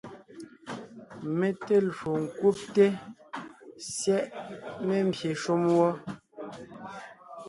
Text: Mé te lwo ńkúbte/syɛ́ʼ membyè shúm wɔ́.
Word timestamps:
Mé 1.37 1.47
te 1.65 1.75
lwo 1.89 2.11
ńkúbte/syɛ́ʼ 2.25 4.29
membyè 4.87 5.31
shúm 5.41 5.63
wɔ́. 5.77 5.91